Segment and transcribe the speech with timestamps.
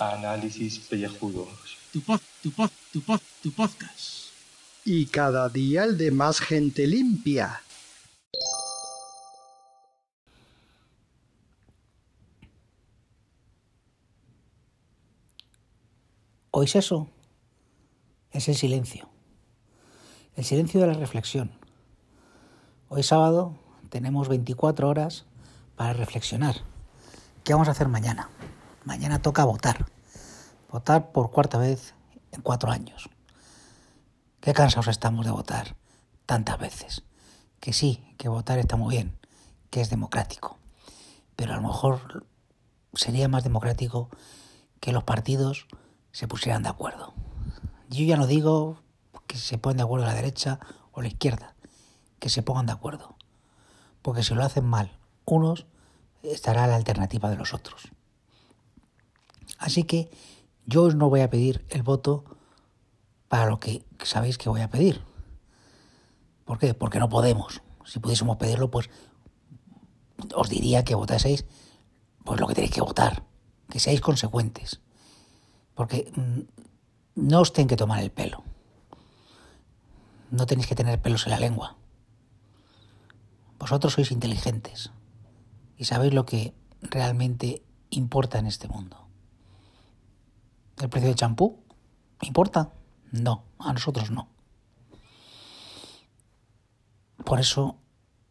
[0.00, 1.48] Análisis pellejudos.
[1.92, 4.30] Tu pod, tu pod, tu pod, tu podcast.
[4.84, 7.62] Y cada día el de más gente limpia.
[16.50, 17.08] ¿Oís eso?
[18.32, 19.08] Es el silencio.
[20.34, 21.65] El silencio de la reflexión.
[22.88, 23.52] Hoy sábado
[23.90, 25.24] tenemos 24 horas
[25.74, 26.54] para reflexionar.
[27.42, 28.30] ¿Qué vamos a hacer mañana?
[28.84, 29.86] Mañana toca votar.
[30.70, 31.94] Votar por cuarta vez
[32.30, 33.10] en cuatro años.
[34.40, 35.74] Qué cansados estamos de votar
[36.26, 37.02] tantas veces.
[37.58, 39.18] Que sí, que votar está muy bien,
[39.70, 40.56] que es democrático.
[41.34, 42.24] Pero a lo mejor
[42.94, 44.10] sería más democrático
[44.78, 45.66] que los partidos
[46.12, 47.14] se pusieran de acuerdo.
[47.90, 48.78] Yo ya no digo
[49.26, 50.60] que se pongan de acuerdo la derecha
[50.92, 51.55] o la izquierda,
[52.18, 53.16] que se pongan de acuerdo.
[54.02, 55.66] Porque si lo hacen mal unos,
[56.22, 57.88] estará la alternativa de los otros.
[59.58, 60.10] Así que
[60.64, 62.24] yo os no voy a pedir el voto
[63.28, 65.02] para lo que sabéis que voy a pedir.
[66.44, 66.74] ¿Por qué?
[66.74, 67.62] Porque no podemos.
[67.84, 68.88] Si pudiésemos pedirlo, pues
[70.34, 71.44] os diría que votaseis
[72.24, 73.22] pues lo que tenéis que votar,
[73.68, 74.80] que seáis consecuentes.
[75.74, 76.40] Porque mm,
[77.16, 78.42] no os tienen que tomar el pelo.
[80.30, 81.75] No tenéis que tener pelos en la lengua.
[83.58, 84.92] Vosotros sois inteligentes
[85.76, 89.08] y sabéis lo que realmente importa en este mundo.
[90.78, 91.64] ¿El precio del champú?
[92.20, 92.72] ¿Importa?
[93.12, 94.28] No, a nosotros no.
[97.24, 97.78] Por eso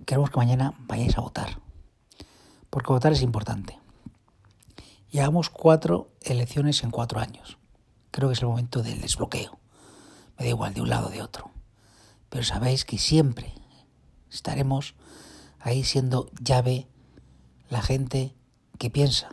[0.06, 1.60] queremos que mañana vayáis a votar.
[2.70, 3.80] Porque votar es importante.
[5.10, 7.58] Llevamos cuatro elecciones en cuatro años.
[8.12, 9.60] Creo que es el momento del desbloqueo.
[10.38, 11.52] Me da igual de un lado o de otro.
[12.30, 13.54] Pero sabéis que siempre
[14.36, 14.96] estaremos
[15.60, 16.88] ahí siendo llave
[17.70, 18.36] la gente
[18.78, 19.30] que piensa,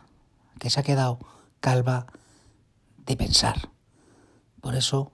[0.59, 1.19] que se ha quedado
[1.61, 2.07] calva
[3.05, 3.71] de pensar.
[4.61, 5.11] Por eso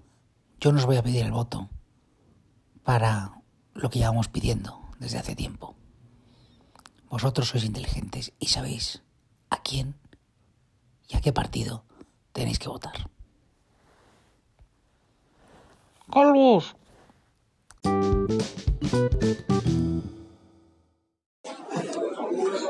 [0.60, 1.68] yo no os voy a pedir el voto
[2.84, 3.42] para
[3.74, 5.74] lo que llevamos pidiendo desde hace tiempo.
[7.08, 9.02] Vosotros sois inteligentes y sabéis
[9.50, 9.96] a quién
[11.08, 11.84] y a qué partido
[12.32, 13.10] tenéis que votar.
[16.10, 16.76] Calvos.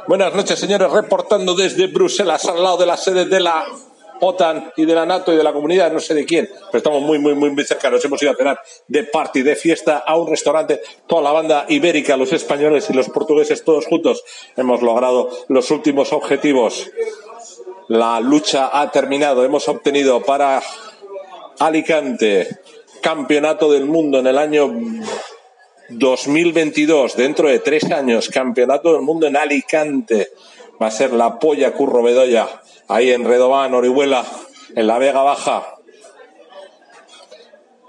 [0.07, 3.67] Buenas noches, señores, reportando desde Bruselas, al lado de la sede de la
[4.21, 7.03] OTAN y de la NATO y de la comunidad, no sé de quién, pero estamos
[7.03, 7.91] muy, muy, muy, muy cerca.
[7.91, 11.67] Nos hemos ido a cenar de party, de fiesta, a un restaurante, toda la banda
[11.69, 14.25] ibérica, los españoles y los portugueses, todos juntos,
[14.57, 16.91] hemos logrado los últimos objetivos.
[17.89, 19.45] La lucha ha terminado.
[19.45, 20.63] Hemos obtenido para
[21.59, 22.61] Alicante
[23.01, 24.73] campeonato del mundo en el año
[25.89, 30.31] 2022, dentro de tres años, campeonato del mundo en Alicante.
[30.81, 32.47] Va a ser la polla Curro Bedoya,
[32.89, 34.25] ahí en Redován, Orihuela,
[34.75, 35.75] en la Vega Baja.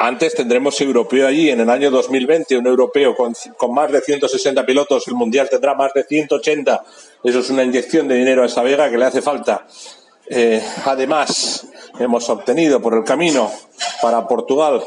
[0.01, 4.65] Antes tendremos europeo allí en el año 2020, un europeo con, con, más de 160
[4.65, 6.83] pilotos, el mundial tendrá más de 180.
[7.21, 9.67] Eso es una inyección de dinero a esa vega que le hace falta.
[10.29, 11.67] Eh, además,
[11.99, 13.51] hemos obtenido por el camino
[14.01, 14.83] para Portugal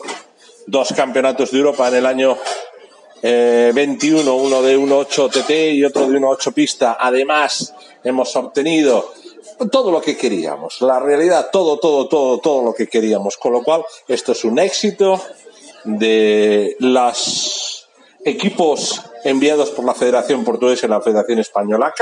[0.67, 2.39] dos campeonatos de Europa en el año
[3.23, 6.97] eh, 21, uno de 1.8 TT y otro de 1.8 pista.
[6.99, 9.13] Además, hemos obtenido
[9.71, 10.81] todo lo que queríamos.
[10.81, 13.37] La realidad, todo, todo, todo, todo lo que queríamos.
[13.37, 15.21] Con lo cual, esto es un éxito
[15.85, 17.89] de los
[18.25, 21.95] equipos enviados por la Federación Portuguesa y la Federación Española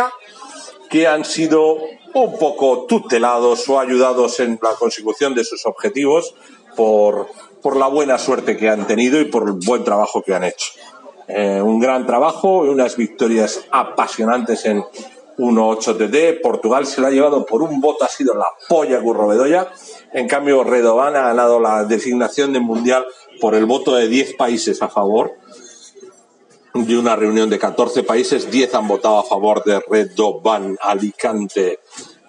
[0.91, 1.78] que han sido
[2.14, 6.34] un poco tutelados o ayudados en la consecución de sus objetivos
[6.76, 7.28] por,
[7.62, 10.72] por la buena suerte que han tenido y por el buen trabajo que han hecho.
[11.32, 14.82] Eh, un gran trabajo y unas victorias apasionantes en
[15.38, 16.42] 1-8 TT.
[16.42, 19.68] Portugal se lo ha llevado por un voto, ha sido la polla Bedoya.
[20.12, 23.06] En cambio, Redovan ha ganado la designación de mundial
[23.41, 25.36] por el voto de 10 países a favor.
[26.74, 31.78] De una reunión de 14 países, 10 han votado a favor de Redovan Alicante.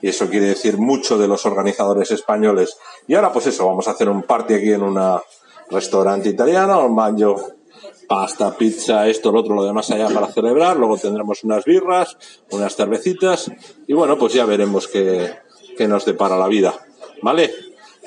[0.03, 2.77] Y eso quiere decir mucho de los organizadores españoles.
[3.07, 4.99] Y ahora, pues eso, vamos a hacer un party aquí en un
[5.71, 6.95] restaurante italiano, un
[8.11, 10.75] pasta, pizza, esto, lo otro, lo demás allá para celebrar.
[10.75, 12.17] Luego tendremos unas birras,
[12.51, 13.49] unas cervecitas
[13.87, 15.31] y bueno, pues ya veremos qué,
[15.77, 16.73] qué nos depara la vida.
[17.21, 17.49] ¿Vale?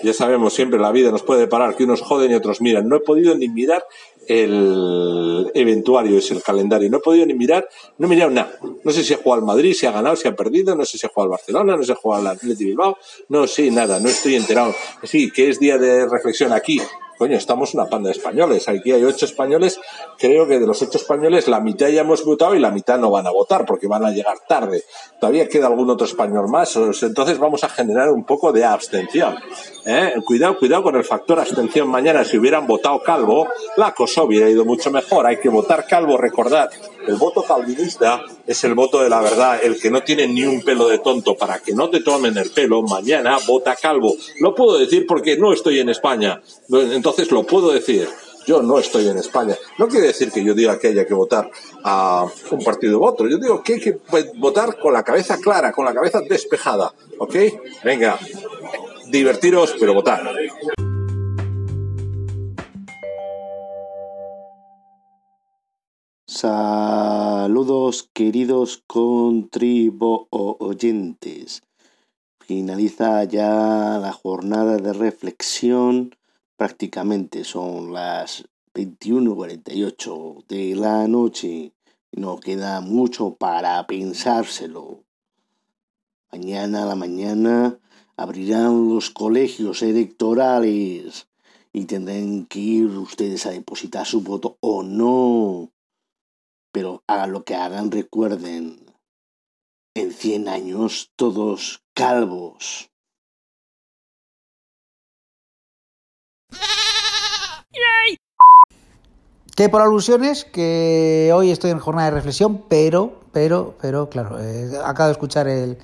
[0.02, 2.86] Ya sabemos siempre la vida nos puede deparar que unos joden y otros miran.
[2.86, 3.82] No he podido ni mirar
[4.28, 6.90] el eventuario, es el calendario.
[6.90, 7.66] No he podido ni mirar,
[7.96, 8.58] no he mirado nada.
[8.84, 10.98] No sé si ha jugado al Madrid, si ha ganado, si ha perdido, no sé
[10.98, 12.98] si ha jugado al Barcelona, no sé si ha jugado al Atleti Bilbao,
[13.30, 14.74] no sé nada, no estoy enterado.
[15.04, 16.78] Sí, que es día de reflexión aquí,
[17.18, 18.68] coño, estamos una panda de españoles.
[18.68, 19.80] Aquí hay ocho españoles.
[20.18, 23.10] Creo que de los ocho españoles, la mitad ya hemos votado y la mitad no
[23.10, 24.82] van a votar porque van a llegar tarde.
[25.20, 26.76] Todavía queda algún otro español más.
[26.76, 29.36] Entonces vamos a generar un poco de abstención.
[29.84, 30.14] ¿eh?
[30.24, 32.24] Cuidado, cuidado con el factor abstención mañana.
[32.24, 35.26] Si hubieran votado calvo, la cosa hubiera ido mucho mejor.
[35.26, 36.70] Hay que votar calvo, recordad.
[37.06, 40.62] El voto calvinista es el voto de la verdad, el que no tiene ni un
[40.62, 41.36] pelo de tonto.
[41.36, 44.16] Para que no te tomen el pelo, mañana vota calvo.
[44.40, 46.42] Lo puedo decir porque no estoy en España.
[46.70, 48.08] Entonces lo puedo decir.
[48.46, 49.56] Yo no estoy en España.
[49.78, 51.50] No quiere decir que yo diga que haya que votar
[51.82, 53.26] a un partido u otro.
[53.26, 53.98] Yo digo que hay que
[54.36, 56.92] votar con la cabeza clara, con la cabeza despejada.
[57.18, 57.36] ¿Ok?
[57.84, 58.18] Venga,
[59.08, 60.30] divertiros, pero votar.
[66.36, 71.62] Saludos queridos contribo oyentes.
[72.40, 76.16] Finaliza ya la jornada de reflexión.
[76.56, 81.72] Prácticamente son las 21.48 de la noche.
[82.10, 85.04] No queda mucho para pensárselo.
[86.32, 87.78] Mañana a la mañana
[88.16, 91.28] abrirán los colegios electorales
[91.72, 95.70] y tendrán que ir ustedes a depositar su voto o no.
[96.74, 98.84] Pero hagan lo que hagan, recuerden,
[99.94, 102.90] en 100 años todos calvos.
[109.54, 114.72] Que por alusiones, que hoy estoy en jornada de reflexión, pero, pero, pero, claro, eh,
[114.84, 115.78] acabo de escuchar el,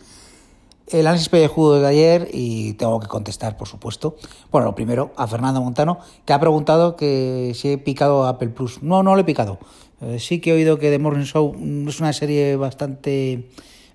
[0.88, 4.16] el análisis pellejudo de ayer y tengo que contestar, por supuesto.
[4.50, 8.82] Bueno, lo primero, a Fernando Montano, que ha preguntado que si he picado Apple Plus.
[8.82, 9.60] No, no lo he picado.
[10.00, 11.54] Eh, sí que he oído que The Morning Show
[11.88, 13.48] es una serie bastante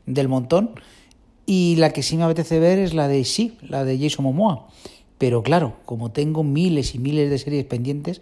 [0.05, 0.71] del montón.
[1.45, 4.67] Y la que sí me apetece ver es la de sí, la de Jason Momoa.
[5.17, 8.21] Pero claro, como tengo miles y miles de series pendientes,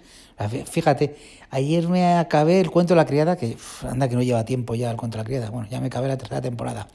[0.65, 1.15] fíjate,
[1.49, 3.57] ayer me acabé el cuento de la criada, que
[3.89, 6.07] anda que no lleva tiempo ya el cuento de la criada, bueno, ya me acabé
[6.07, 6.87] la tercera temporada.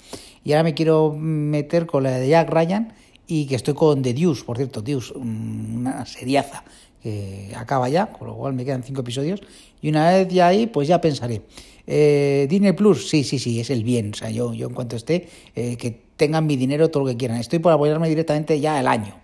[0.45, 2.93] Y ahora me quiero meter con la de Jack Ryan
[3.29, 6.65] y que estoy con The Deuce, por cierto, Deuce, una seriaza
[7.03, 9.41] que acaba ya, con lo cual me quedan cinco episodios.
[9.83, 11.43] Y una vez ya ahí, pues ya pensaré.
[11.87, 14.13] Eh, Disney Plus, sí, sí, sí, es el bien.
[14.15, 17.17] O sea, yo, yo en cuanto esté, eh, que tengan mi dinero todo lo que
[17.19, 17.39] quieran.
[17.39, 19.15] Estoy por apoyarme directamente ya el año.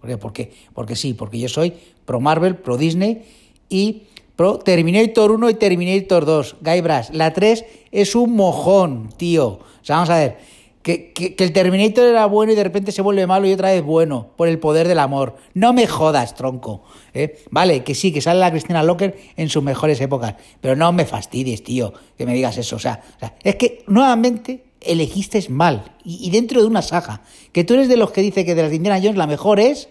[0.00, 0.50] ¿Por qué?
[0.72, 1.74] Porque sí, porque yo soy
[2.04, 3.22] pro Marvel, pro Disney
[3.68, 6.56] y pro Terminator 1 y Terminator 2.
[6.60, 9.46] Guybrush, la 3 es un mojón, tío.
[9.46, 10.38] O sea, vamos a ver.
[10.82, 13.82] Que, que, el Terminator era bueno y de repente se vuelve malo y otra vez
[13.82, 15.36] bueno, por el poder del amor.
[15.54, 16.82] No me jodas, tronco.
[17.14, 17.44] ¿eh?
[17.50, 21.04] Vale, que sí, que sale la Cristina Locker en sus mejores épocas, pero no me
[21.04, 22.76] fastidies, tío, que me digas eso.
[22.76, 23.00] O sea,
[23.42, 25.92] es que nuevamente elegiste mal.
[26.04, 27.22] Y, dentro de una saga.
[27.52, 29.88] Que tú eres de los que dice que de las Indiana Jones la mejor es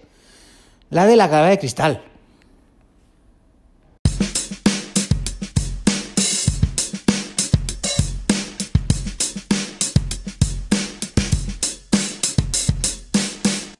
[0.89, 2.03] la de la cabeza de cristal.